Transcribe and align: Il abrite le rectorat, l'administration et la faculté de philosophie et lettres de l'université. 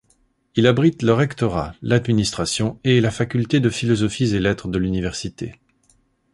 Il 0.55 0.65
abrite 0.65 1.03
le 1.03 1.13
rectorat, 1.13 1.75
l'administration 1.83 2.79
et 2.83 3.01
la 3.01 3.11
faculté 3.11 3.59
de 3.59 3.69
philosophie 3.69 4.33
et 4.35 4.39
lettres 4.39 4.67
de 4.67 4.79
l'université. 4.79 5.59